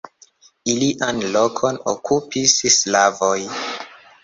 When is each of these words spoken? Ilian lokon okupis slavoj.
Ilian 0.73 1.19
lokon 1.35 1.77
okupis 1.93 2.57
slavoj. 2.79 3.39